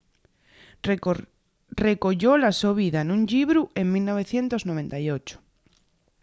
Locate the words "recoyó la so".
1.87-2.71